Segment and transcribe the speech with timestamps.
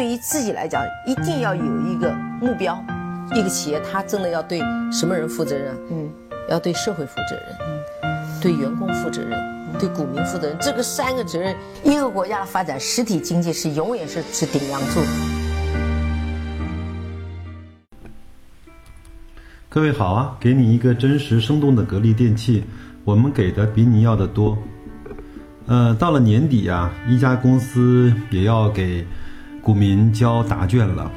[0.00, 2.10] 对于自己来讲，一定要有一个
[2.40, 2.82] 目标。
[3.34, 4.58] 一个企业，它真的要对
[4.90, 5.76] 什么人负责任？
[5.90, 6.10] 嗯，
[6.48, 7.44] 要对社会负责任，
[8.04, 9.38] 嗯，对员工负责任，
[9.78, 10.56] 对股民负责任。
[10.58, 15.00] 这个三个责任，一个国家的发展，实体经济是永远是是顶梁柱。
[19.68, 22.64] 各位好啊，给你一个真实生动的格力电器，
[23.04, 24.56] 我们给的比你要的多。
[25.66, 29.06] 呃，到了年底啊，一家公司也要给
[29.70, 31.08] 股民交答卷了，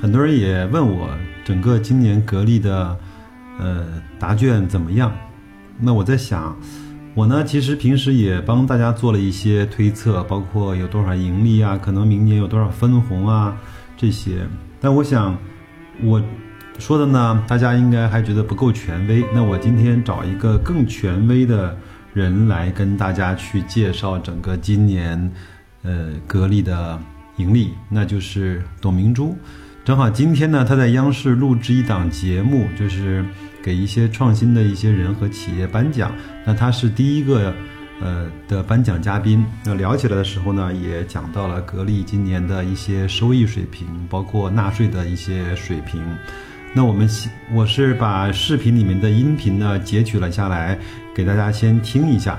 [0.00, 1.10] 很多人也问我。
[1.44, 2.98] 整个今年格力的，
[3.60, 3.84] 呃，
[4.18, 5.12] 答卷怎么样？
[5.78, 6.56] 那我在想，
[7.14, 13.54] 我呢其实平时也帮大家做了一些推测，包括有多少盈利啊，可能明年有多少分红啊
[13.94, 14.38] 这些。
[14.80, 15.36] 但我想
[16.02, 16.18] 我
[16.78, 19.22] 说的呢，大家应该还觉得不够权威。
[19.34, 21.76] 那我今天找一个更权威的
[22.14, 25.30] 人来跟大家去介绍整个今年，
[25.82, 26.98] 呃，格力的
[27.38, 29.36] 盈利，那就是董明珠。
[29.84, 33.24] 正好今天呢，他在央视录制一档节目，就是
[33.62, 36.12] 给一些创新的一些人和企业颁奖。
[36.44, 37.54] 那他是第一个，
[38.02, 39.42] 呃的颁奖嘉宾。
[39.64, 46.02] 那聊起来的时候呢，也讲到了格力今年的一些收益水平，包括纳税的一些水平。
[46.74, 47.08] 那我们
[47.50, 50.78] 我是把视频里面的音频呢截取了下来，
[51.14, 52.38] 给大家先听一下。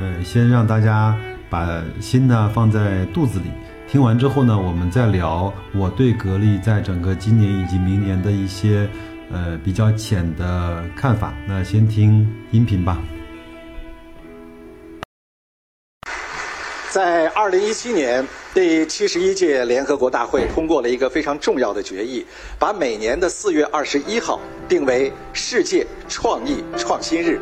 [0.00, 1.16] 呃，先让大家
[1.48, 3.44] 把心呢放在肚子里。
[3.90, 8.88] 听完之后呢，我们再聊我对格力在整个今年以及明年的一些
[9.32, 11.34] 呃比较浅的看法。
[11.44, 13.02] 那先听音频吧。
[16.92, 18.24] 在二零一七年
[18.54, 22.24] 第七十一届联合国大会通过了一个非常重要的决议，
[22.60, 27.40] 把每年的四月二十一号定为世界创意创新日。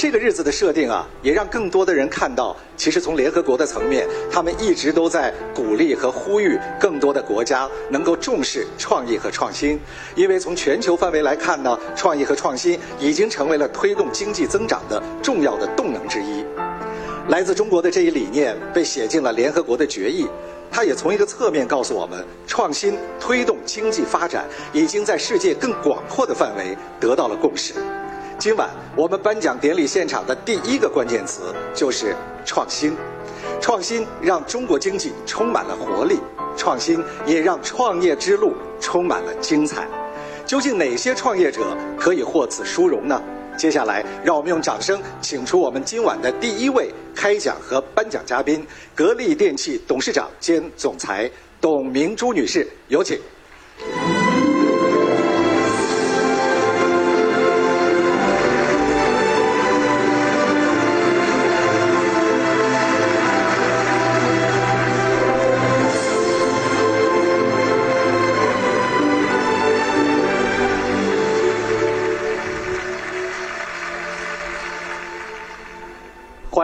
[0.00, 9.78] 这个日子的设定啊，也让更多的人看到，其实从联合国的层面，他们一直都在鼓励和呼吁更多的国家能够重视创意和创新。
[10.14, 16.42] 因为从全球范围来看呢，创意和创新已经成为了推动经济增长的重要的动能之一。
[17.28, 20.26] 来自中国的这一理念被写进了联合国的决议，
[20.70, 27.74] 它也从一个侧面告诉我们，创新推动经济发展已经在世界更广阔的范围得到了共识。
[28.40, 32.96] 今晚我们颁奖典礼现场的第一个关键词就是创新，
[33.60, 36.18] 创新让中国经济充满了活力，
[36.56, 39.86] 创新也让创业之路充满了精彩。
[40.46, 43.22] 究竟哪些创业者可以获此殊荣呢？
[43.58, 51.30] 接下来，让我们用掌声请出我们今晚的第一位开讲和颁奖嘉宾——格力电器董事长兼总裁
[51.60, 53.20] 董明珠女士，有请。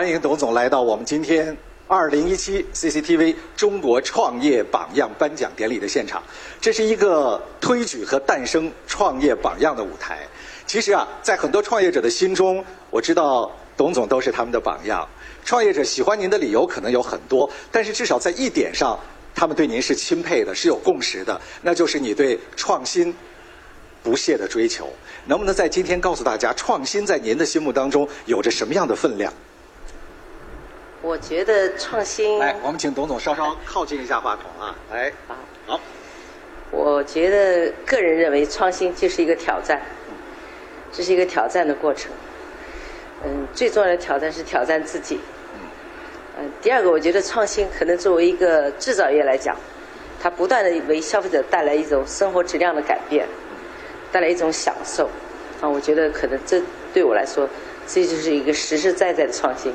[0.06, 1.56] 欢迎董总来到我们今天
[1.88, 6.22] 二零一七 CCTV 中国创业榜样颁奖典礼的现场。
[6.60, 10.20] 这是一个推举和诞生创业榜样的舞台。
[10.64, 15.04] 其实啊，在很多创业者的心中，我知道董总都是他们的榜样。
[15.44, 18.96] 创业者喜欢您的理由可能有很多，但是至少在一点上，
[19.34, 23.12] 他们对您是钦佩的，是有共识的，那就是你对创新
[24.04, 24.88] 不懈的追求。
[25.24, 29.32] 能不能在今天告诉大家，创新在您的心目当中有着什么样的分量？
[31.06, 32.36] 我觉得创新。
[32.40, 34.74] 来，我们请董总稍稍靠近一下话筒啊。
[34.92, 35.12] 来，
[35.64, 35.78] 好。
[36.72, 39.80] 我觉得个人认为，创新就是一个挑战，
[40.90, 42.10] 这是一个挑战的过程。
[43.24, 45.20] 嗯，最重要的挑战是挑战自己。
[46.40, 46.50] 嗯。
[46.60, 49.56] 第二个，我觉得创新可能作为一个制造业来讲，
[50.20, 53.28] 它不断的为消费者带来一种生活质量的改变，
[54.10, 55.08] 带来一种享受。
[55.60, 56.60] 啊，我觉得可能这
[56.92, 57.48] 对我来说，
[57.86, 59.72] 这就是一个实实在在的创新。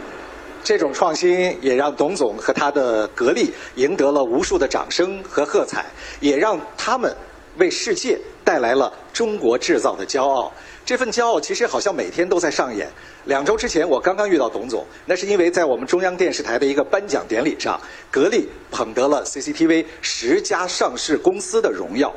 [0.64, 5.86] 这种创新也让董总和他的格力赢得了无数的掌声和喝彩，
[6.20, 7.16] 也让他们
[7.58, 10.52] 为世界带来了中国制造的骄傲。
[10.86, 12.90] 这份骄傲其实好像每天都在上演。
[13.26, 17.80] 两周之前，我刚刚遇到董总，那是因为在我们中央电视台的一个颁奖典礼上，
[18.10, 22.14] 格力捧得了 CCTV 十家上市公司的荣耀。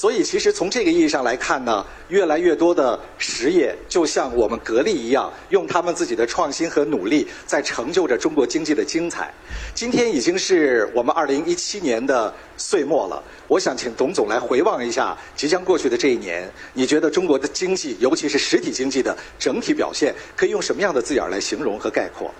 [0.00, 9.34] 所以，其实从这个意义上来看呢，越来越多的实业就像我们格力一样，用他们自己的创新和努力，在成就着中国经济的精彩。
[9.74, 22.32] 今天已经是我们二零一七年的岁末了，我想请董总来回望一下即将过去的这一年，你觉得中国的经济，尤其是实体经济的整体表现，可以用什么样的字眼来形容和概括？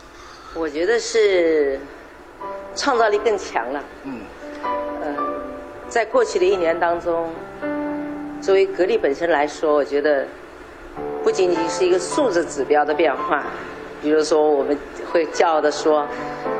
[0.55, 1.81] 我觉得是
[2.77, 3.85] 创造力更强了。
[4.05, 4.21] 嗯。
[5.89, 7.31] 在过去的一年当中，
[8.43, 10.27] 作为格力本身来说，我觉得
[11.25, 13.45] 不仅仅是一个数字指标的变化，
[14.03, 14.77] 比如说我们
[15.11, 16.07] 会骄傲的说，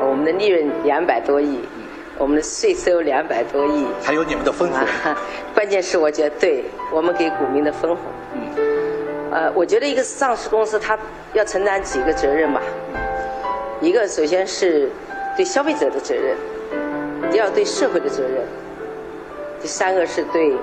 [0.01, 1.59] 我们的利润两百多亿，
[2.17, 4.79] 我们的税收两百多亿，还有你们的分红，
[5.53, 8.03] 关键是我觉得对我们给股民的分红。
[9.31, 10.97] 呃，我觉得一个上市公司它
[11.33, 12.59] 要承担几个责任吧，
[13.79, 14.89] 一个首先是
[15.37, 16.35] 对消费者的责任，
[17.31, 18.43] 第二对社会的责任，
[19.61, 20.55] 第三个是对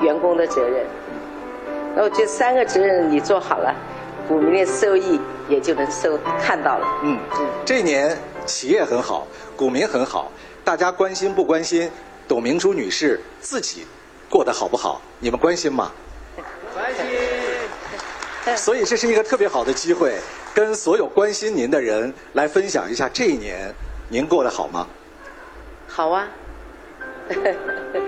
[0.00, 0.86] 员工的责任。
[1.94, 3.74] 那我这三个责任你做好了，
[4.28, 6.86] 股民的收益也就能收看到了。
[7.02, 7.18] 嗯，
[7.64, 8.16] 这一年
[8.46, 10.30] 企业很好，股民很好，
[10.64, 11.90] 大家关心不关心
[12.28, 13.86] 董明珠女士自己
[14.28, 15.02] 过得好不好？
[15.18, 15.90] 你们关心吗？
[16.72, 18.56] 关心。
[18.56, 20.14] 所以这是一个特别好的机会，
[20.54, 23.72] 跟所有关心您的人来分享一下这一年
[24.08, 24.86] 您过得好吗？
[25.88, 26.28] 好啊。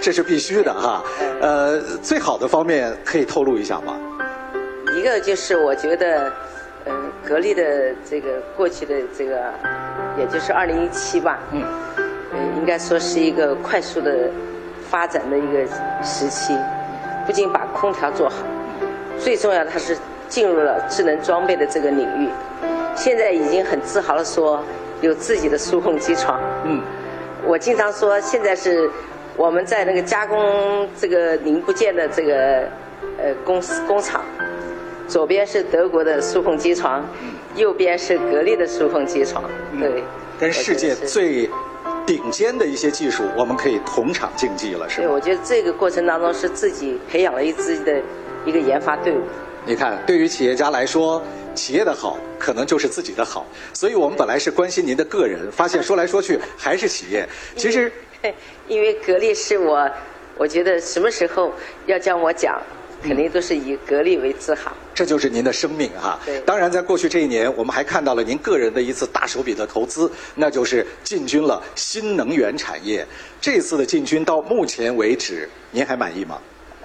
[0.00, 1.02] 这是必须的哈。
[1.40, 3.96] 呃，最好的方面可以透露一下吗？
[4.96, 6.32] 一个就是我觉得，
[6.84, 6.92] 呃，
[7.26, 9.42] 格力的这个过去的这个，
[10.18, 11.38] 也就是二零一七吧。
[11.52, 11.62] 嗯。
[12.32, 14.30] 呃，应该说是一个快速的
[14.88, 15.66] 发展的一个
[16.02, 16.56] 时期，
[17.26, 18.36] 不仅把空调做好，
[19.18, 19.96] 最重要的它是。
[20.28, 22.26] 进入了智能装备的这个领域，
[22.96, 24.64] 现在已经很自豪的说
[25.02, 26.40] 有自己的数控机床。
[26.64, 26.80] 嗯，
[27.44, 28.90] 我经常说现在是
[29.42, 32.60] 我们在那个加工这个零部件的这个
[33.18, 34.24] 呃公司工厂，
[35.08, 37.04] 左边是德国的数控机床，
[37.56, 39.42] 右边是格力的数控机床。
[39.80, 40.04] 对，
[40.38, 41.50] 跟世界最
[42.06, 45.08] 顶尖的一些技术，我们可以同场竞技了，是吧？
[45.08, 48.00] 对，我觉得这个过程当中是自己培养了一支的
[48.46, 49.22] 一个研发队伍。
[49.66, 51.20] 你看，对于企业家来说，
[51.52, 53.44] 企业的好可能就是自己的好。
[53.72, 57.28] 所以我们本来是关心您的个人，发现说来说去还是企业。
[57.56, 57.90] 其实，
[58.68, 59.90] 因为格力是我，
[60.36, 61.52] 我觉得什么时候
[61.86, 62.60] 要叫我讲，
[63.02, 64.72] 肯定都是以格力为自豪。
[64.94, 66.18] 这就是您的生命哈。
[66.24, 73.06] 对当然，在过去这一年，我们还看到了您个人的一次大手笔的投资，那就是进军了新能源产业。
[73.40, 76.38] 这次的进军到目前为止，您还满意吗？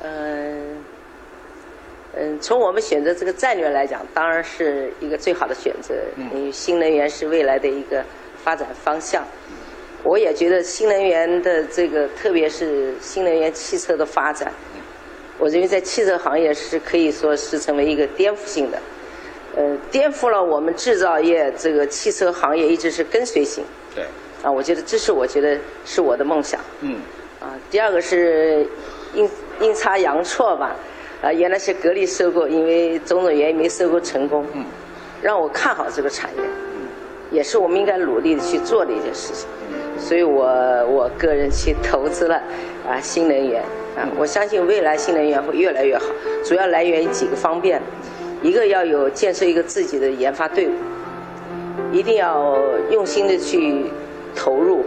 [0.04, 0.78] 嗯。
[2.20, 5.94] 嗯，从我们选择这个战略来讲，当然是一个最好的选择。
[6.34, 8.04] 因为新能源是未来的一个
[8.44, 9.24] 发展方向。
[10.08, 14.50] 我也觉得新能源的这个，特别是新能源汽车的发展，
[15.38, 18.80] 我认为在汽车行业是可以说是成为一个颠覆性的。
[19.58, 23.66] 呃，颠覆了我们制造业这个汽车行业一直是跟随型。
[23.94, 24.06] 对。
[24.42, 26.62] 啊，我觉得这是我觉得是我的梦想。
[26.80, 27.02] 嗯。
[27.42, 28.66] 啊，第二个是
[29.14, 30.74] 阴阴差阳错吧。
[31.22, 34.64] 啊，原来是格力收购，因为种种原因没收购成功，嗯
[35.22, 36.44] 让我看好这个产业，
[37.32, 39.50] 也是我们应该努力的去做的一件事情。
[39.98, 40.46] 所以我
[40.88, 42.36] 我个人去投资了
[42.88, 43.62] 啊新能源
[43.98, 46.06] 啊，我相信未来新能源会越来越好，
[46.46, 47.82] 主要来源于几个方面，
[48.42, 50.72] 一个要有建设一个自己的研发队伍，
[51.92, 52.58] 一定要
[52.92, 53.86] 用心的去
[54.36, 54.86] 投入，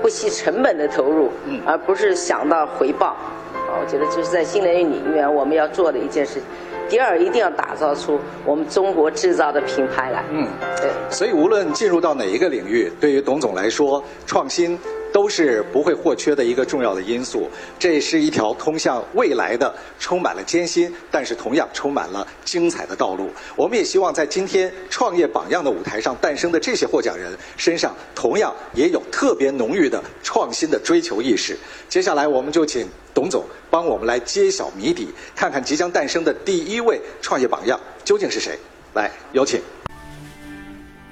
[0.00, 1.30] 不惜成本的投入，
[1.66, 3.16] 而不是想到回报。
[3.52, 6.42] 我觉得这是在新能源领域我们要做的一件事情。
[6.88, 10.24] 第二，一定要打造出我们中国制造的品牌来。
[10.30, 10.46] 嗯，
[10.76, 10.90] 对。
[11.10, 14.78] 所以，无论进入到哪一个领域，对于董总来说，创新。
[15.12, 17.48] 都是不会或缺的一个重要的因素。
[17.78, 23.30] 这是一条通向未来的、充满了艰辛，但是同样充满了精彩的道路。
[23.56, 31.56] 我们也希望在今天创业榜样的舞台上诞生的这些获奖人身上，同样也有特别浓郁的创新的追求意识。
[31.88, 38.58] 接下来，我们就请董总帮我们来揭晓谜底，看看即将诞生的第一位创业榜样究竟是谁。
[38.94, 39.60] 来，有请。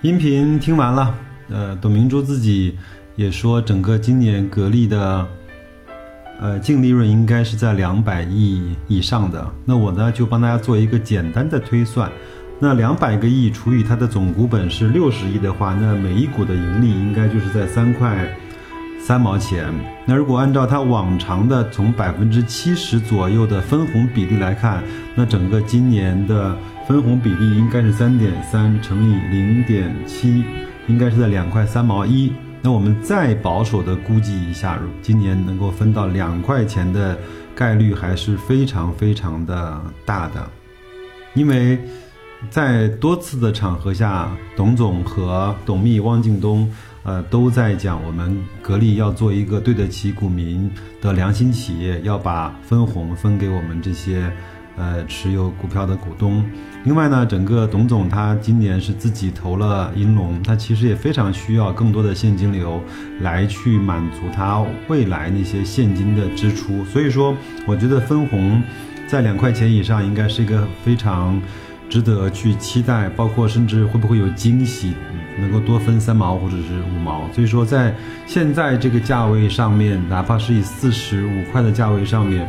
[0.02, 1.14] 音频听完了，
[1.50, 2.76] 呃，董明珠自己。
[3.16, 5.26] 也说整个今年格力的，
[6.38, 9.50] 呃净利润应该是在两百亿以上的。
[9.64, 12.11] 那我呢就帮大家做一个简单的推算，
[12.61, 18.28] 那两百个亿除以它的总股本是六十亿的话，那每一股的盈利应该就是在三块
[19.00, 19.73] 三毛钱。
[20.04, 26.54] 那如果按照它往常的从百分之七十左右的分红比例来看，那整个今年的
[26.87, 30.44] 分红比例应该是三点三乘以零点七，
[30.87, 32.30] 应该是在两块三毛一。
[32.66, 37.16] 那我们再保守的估计一下，今年能够分到两块钱的
[37.54, 40.50] 概率还是非常非常的大的，
[41.35, 41.78] 因为
[42.50, 46.68] 在多次的场合下，董总和董秘汪敬东，
[47.04, 50.68] 呃，都在讲我们格力要做一个对得起股民
[51.00, 54.28] 的良心企业，要把分红分给我们这些
[54.76, 56.45] 呃持有股票的股东。
[56.85, 62.80] 另外呢，整个董总他今年是自己投了银龙，他其实也非常需要更多的现金流
[63.21, 66.85] 来去满足他未来那些现金的支出。
[66.85, 68.62] 所以说，我觉得分红
[69.09, 71.40] 在两块钱以上应该是一个非常
[71.88, 74.95] 值得去期待，包括甚至会不会有惊喜，
[75.40, 77.28] 能够多分三毛或者是五毛。
[77.33, 77.92] 所以说，在
[78.26, 82.49] 现在这个价位上面，哪怕是以四十五块的价位上面，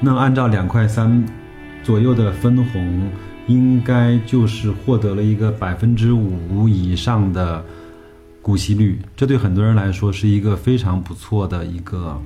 [0.00, 1.24] 那按照两块三。
[1.82, 3.08] 左右的分红，
[3.46, 7.64] 应该就是获得了一个百分之五以上的
[8.42, 12.20] 股息率，这对很多人来说是一个非常不错的一个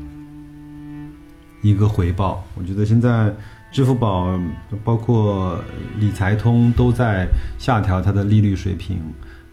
[1.60, 2.42] 一个回报。
[2.54, 3.30] 我觉得现在
[3.70, 4.40] 支付宝
[4.82, 5.62] 包括
[5.98, 8.96] 理财通都在下调它的利率水平，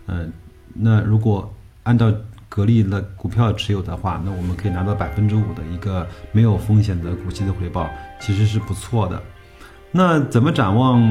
[0.05, 0.31] 嗯，
[0.73, 2.09] 那如果按照
[2.49, 7.89] 格力的股票持有的话，那我们可以拿到百分之五的一个没有风险的股息的回报，
[8.19, 9.21] 其实是不错的。
[9.91, 11.01] 那怎么展望，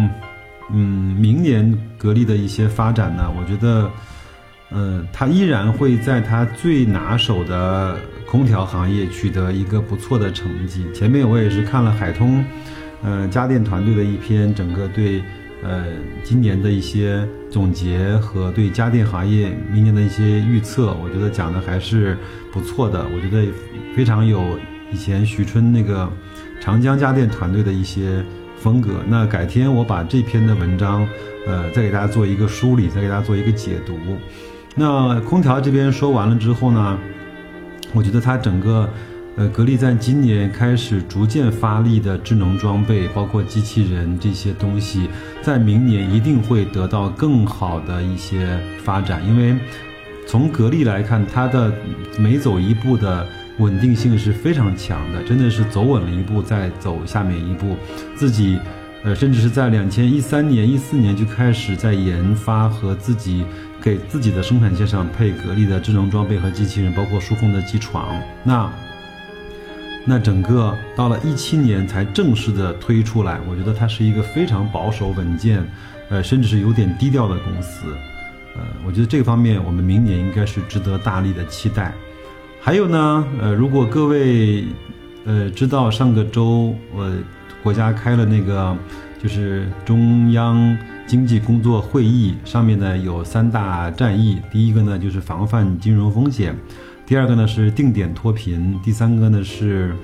[0.70, 3.30] 嗯，明年格力的一些发展呢？
[3.38, 3.90] 我觉得，
[4.70, 10.86] 呃，它依然会在它最拿手的空调行业取得一个不错的成绩。
[10.92, 12.44] 前面我也是看了海通，
[13.02, 15.22] 呃，家电团队的一篇整个对，
[15.66, 15.84] 呃，
[16.22, 22.16] 今年的一些总结和对家电行业明年的一些预测，我觉得讲的还是
[22.52, 23.04] 不错的。
[23.14, 23.50] 我觉得
[23.96, 24.58] 非常有
[24.92, 26.10] 以前徐春那个
[26.60, 28.24] 长江家电团队的一些。
[28.58, 28.94] 风格。
[29.06, 31.06] 那改天我把这篇的文章，
[31.46, 33.94] 呃，再给大家做一个梳理，再给大家做一个解读。
[34.74, 36.98] 那空调这边说完了之后呢，
[37.92, 38.88] 我觉得它整个，
[39.36, 45.08] 呃，格力在今年开始逐渐发力的智能装备，包括机器人这些东西，
[45.42, 49.26] 在明年一定会得到更好的一些发展。
[49.28, 49.54] 因为
[50.26, 51.72] 从格力来看，它的
[52.18, 53.26] 每走一步的。
[53.58, 57.74] 稳定性是非常强的，真的是走稳了一步再走下面一步，
[58.14, 58.58] 自己，
[59.02, 63.46] 呃，甚至是在两千一三年、一四年就开始在研发和自己
[63.80, 68.20] 给自己的生产线上配格力的智能装备和机器人，包括数控的机床。
[68.44, 68.70] 那，
[70.08, 75.66] 那整个到了一七年才正式的推出来，我觉得它是一个非常保守稳健，
[76.08, 77.88] 呃，甚至是有点低调的公司，
[78.54, 81.92] 呃，我觉得这个方面我们明年应该是值得大力的期待。
[82.60, 84.64] 还有呢，呃，如果各位，
[85.24, 87.12] 呃，知道上个周我
[87.62, 88.76] 国家开了那个，
[89.20, 96.56] 就是中央经济工作会议，上面呢有三大战役，第一个呢就是防范金融风险，
[97.06, 99.94] 第二个呢是定点脱贫，第三个呢是，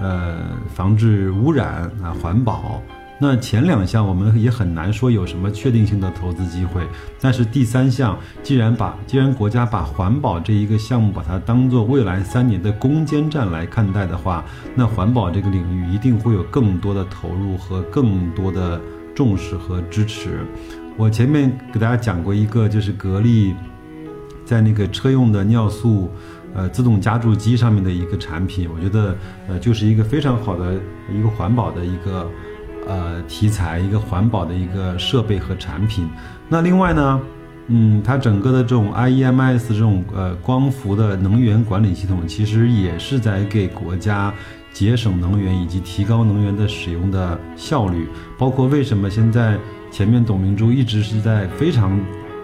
[0.00, 0.40] 呃，
[0.74, 2.82] 防治污染啊，环保。
[3.22, 6.82] 那前两项我们也很难说有什么确定性的投资机会，
[7.20, 18.80] 但是第三项既然把既然国家把环保这一个项目把它当做未来三年的攻坚战来看待的话，那环保这个领域一定会有更多的投入和更多的
[19.14, 20.40] 重视和支持。
[20.96, 23.54] 我前面给大家讲过一个，就是格力
[24.46, 26.10] 在那个车用的尿素
[26.54, 29.16] 呃自动加注机上面的一个产品，我觉得
[29.48, 30.74] 呃就是一个非常好的
[31.12, 32.30] 一个环保的一个。
[32.88, 36.08] 呃，题材一个环保的一个设备和产品。
[36.48, 37.20] 那另外呢，
[37.68, 44.32] 嗯，它整个的这种 IEMS 这种呃光伏的能源管理系统，其实也是在给国家
[44.72, 48.08] 节省能源以及提高能源的使用的效率。
[48.38, 49.58] 包括为什么现在
[49.90, 52.00] 前面董明珠一直是在非常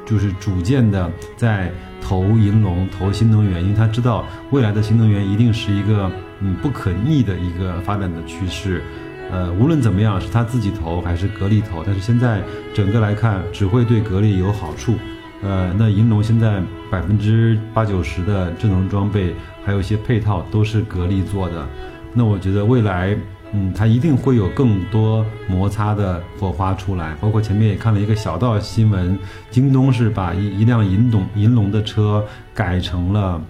[0.06, 1.70] 就是逐渐的在
[2.00, 6.10] 投银龙、投新能源，因为他知道未来的新能源一定是一个
[6.40, 8.82] 嗯不可逆的一个发展的趋势。
[9.28, 12.40] 呃，无论怎么样，是他自己投还是格力投，但是现在
[12.72, 14.94] 整个来看，只会对格力有好处。
[15.42, 19.34] 呃，那银龙现在百分之八九十的智能装备，
[19.64, 21.66] 还有一些配套都是格力做的。
[22.14, 23.16] 那我觉得未来，
[23.56, 27.14] 嗯，它一定会有更多摩擦的火花出来。
[27.20, 29.18] 包括前面也看了一个小道新闻，
[29.50, 32.22] 京东是把一一辆银董银龙的车
[32.52, 33.40] 改成了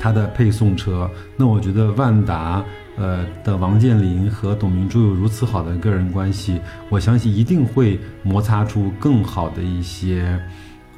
[0.00, 1.10] 它的配送车。
[1.36, 2.64] 那我觉得万达。
[3.00, 10.36] 呃的王健林和董明珠有如此好的个人关系，我相信一定会摩擦出更好的一些，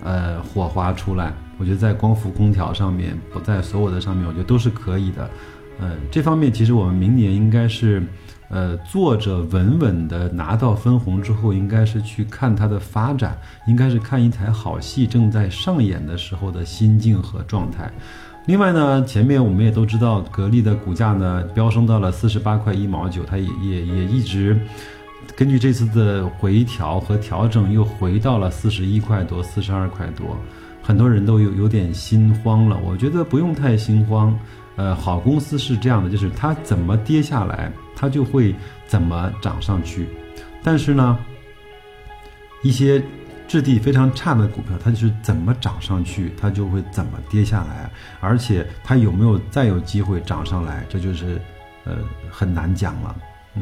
[0.02, 1.30] 呃火花出来。
[1.58, 5.28] 我觉得在光伏空调上面，不在所有的上面，我觉得都是可以的。
[5.80, 8.02] 呃，这方面其实我们明年应该是，
[8.50, 17.90] 呃坐着稳稳的拿到分红之后，应该是去看它的发展，应该是看一台好戏正在上演的时候的心境和状态。
[18.46, 24.58] 另外呢，前面我们也都知道，格力的股价呢飙升到了四十八块一毛九，它也也也一直
[25.36, 30.36] 根据这次的回调和调整，又回到了四十一块多、四十二块多，
[30.82, 32.78] 很多人都有有点心慌了。
[32.84, 34.36] 我觉得不用太心慌，
[34.80, 37.70] 呃，好公司是这样的，就是它怎么跌下来。
[37.94, 38.54] 它就会
[38.86, 40.08] 怎么涨上去。
[40.62, 41.18] 但是呢，
[42.62, 43.02] 一些
[43.46, 51.38] 质地非常差的股票，它就是怎么涨上去，它就会怎么跌下来，而且它有没有再有机会涨上来，这就是
[51.84, 51.98] 呃
[52.30, 53.14] 很难讲了。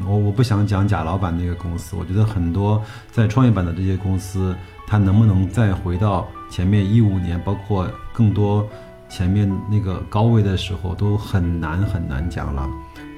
[0.06, 4.54] 我我不想讲贾老板那个公司，我觉得很多在创业板的这些公司，
[4.87, 8.64] 它能不能再回到前面一五年，包括更多
[9.08, 12.62] 前面那个高位的时候，都很难很难讲了。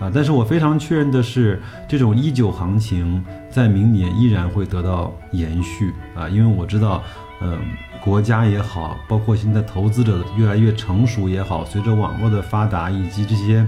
[0.00, 7.02] 啊，但是我非常确认的是，这种一九行情在明年依然会得到延续啊，因为我知道，
[7.42, 7.58] 嗯，
[8.02, 13.66] 国家也好，包括现在投资者越来越成熟也好，随着网络的发达以及这些。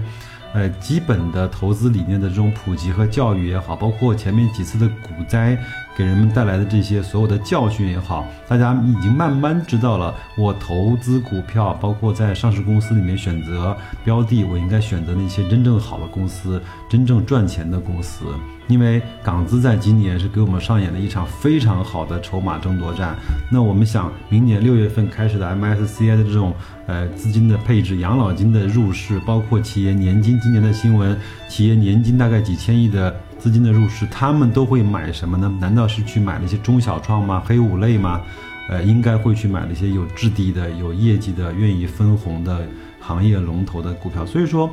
[0.55, 5.57] 呃，基本的投资理念的这种普及和教育也好，包括前面几次的股灾
[5.95, 18.25] 给人们带来的这些所有的教训也好，大家已经慢慢知道了，我投资股票，包括在上市公司里面选择标的，我应该选择那些真正好的公司，真正赚钱的公司。
[18.69, 23.13] 因为港资在今年是给我们上演了一场非常好的筹码争夺战。
[23.51, 26.53] 那我们想，明年六月份开始的 MSCI 的这种
[26.87, 31.15] 呃资金的配置、养老金的入市，包括企业年金今年的新闻，
[31.49, 35.53] 企业年金大概几千亿的资金的入市，他们都会买什么呢？
[35.59, 37.43] 难道是去买那些中小创吗？
[37.45, 38.21] 黑五类吗？
[38.69, 42.65] 呃，应该会去买那些有质地的、有业绩的、愿意分红的
[43.01, 44.25] 行业龙头的股票。
[44.25, 44.69] 所以说，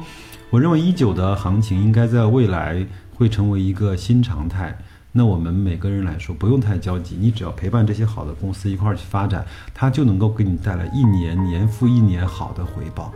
[0.50, 2.86] 我认为一九的行情应该在未来。
[3.20, 4.74] 会成为一个新常态。
[5.12, 13.12] 那我们每个人来说，不用太焦急，你只要陪伴这些好的公司一块儿去发展，它就能够给你带来一年年复一年好的回报。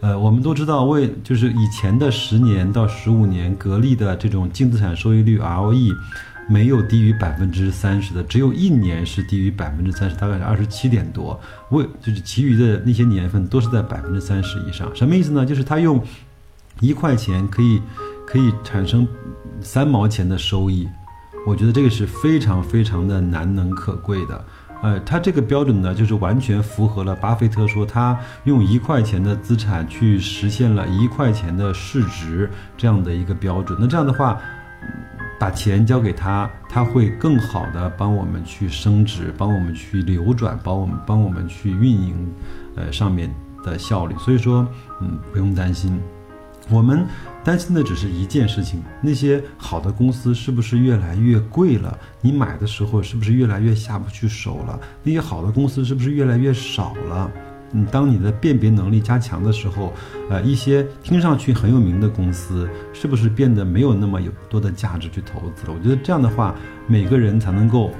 [0.00, 5.94] 呃，我们都知道，为就是以前的十年到十五年格力的这种净资产收益率 ROE，
[6.48, 11.38] 没有低于百分之三十的，只有一年是低于百分之三十，大概是二十七点多。
[11.70, 14.90] 为就是其余的那些年份都是在百分之三十以上。
[14.94, 15.44] 什么意思呢？
[15.44, 16.02] 就是他用
[16.80, 17.80] 一块钱可以
[18.26, 19.06] 可以产生。
[19.62, 20.86] 三毛钱的收益，
[21.46, 24.44] 我觉得这个是非常非常的难能可贵的。
[24.82, 33.76] 呃，它这个标准呢，就是完全符合了巴菲特说他用一块钱的资产去实现了一块钱的市值这样的一个标准。
[33.80, 34.38] 那这样的话，
[35.40, 42.32] 把钱交给他，他会更好的帮我们去升值，帮我们去流转，帮我们帮我们去运营，
[42.76, 43.34] 呃，上面
[43.64, 44.14] 的效率。
[44.18, 44.66] 所以说，
[45.00, 46.00] 嗯，不用担心，
[46.68, 47.04] 我们。
[47.46, 51.96] 担心的只是一件事情：那些好的公司是不是越来越贵了？
[52.20, 54.80] 你买的时候是不是越来越下不去手了？
[55.04, 57.30] 那些好的公司是不是越来越少了？
[57.70, 59.92] 嗯，当你的辨别能力加强的时候，
[60.28, 65.72] 呃，一些听上去很有名的公司是不是变得没有那么有多的价值去投资了？
[65.72, 66.52] 我觉得这样的话，
[66.88, 67.92] 每个人才能够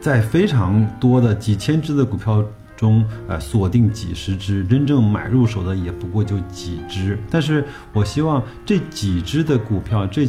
[0.00, 2.44] 在非常多的几千只的股票。
[2.80, 7.18] 中呃锁定几十只，真正买入手的也不过就几只。
[7.30, 7.62] 但是
[7.92, 10.26] 我希望这几只的股票，这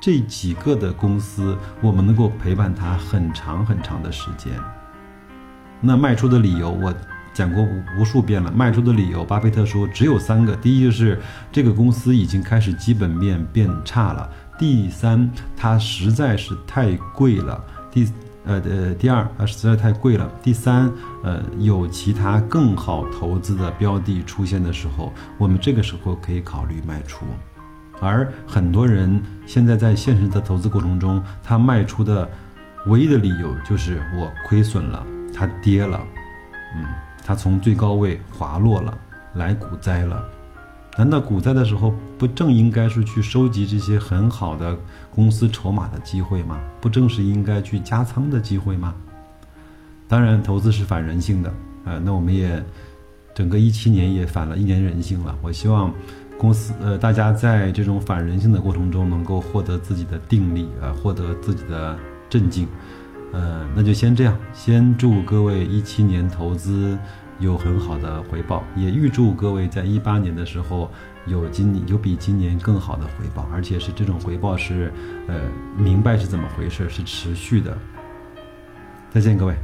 [0.00, 4.52] 这几个的公司，我们能够陪伴它很长很长的时间。
[5.80, 6.92] 那卖出的理由我
[7.32, 11.20] 讲过无无数遍了，卖出的理由，巴菲特说只有三个：第一就是
[11.52, 14.28] 这个公司已经开始基本面变差了；
[14.58, 18.08] 第三，它实在是太贵了；第。
[18.44, 20.30] 呃呃，第二，呃，实在太贵了。
[20.42, 27.24] 第三，呃，有其他更好投资的标的出现的时候，我们这个时候可以考虑卖出。
[28.00, 32.28] 而很多人现在在现实的投资过程中，他卖出的
[32.86, 35.98] 唯一的理由就是我亏损了，它跌了，
[36.76, 36.84] 嗯，
[37.24, 38.92] 它从最高位滑落了，
[39.34, 40.22] 来股灾了。
[40.98, 44.78] 难道股灾的时候不正应该是去收集这些很好的
[45.14, 46.60] 公司筹码的机会吗？
[46.80, 48.94] 不正是应该去加仓的机会吗？
[50.06, 51.52] 当然，投资是反人性的，
[51.84, 52.62] 呃，那我们也
[53.34, 55.36] 整个一七年也反了一年人性了。
[55.42, 55.92] 我希望
[56.38, 61.98] 公司呃大家在这种反人性的过程中能够获得自己的定力，呃，获得自己的
[62.30, 62.68] 镇静，
[63.32, 66.96] 呃，那就先这样，先祝各位一七年投资。
[67.40, 70.88] 有很好的回报，也预祝各位在一八年的时候
[71.26, 74.92] 有今年有比今年更好的回报，而且是这种回报是，
[75.26, 75.40] 呃，
[75.76, 77.76] 明白是怎么回事，是持续的。
[79.10, 79.54] 再见，各位。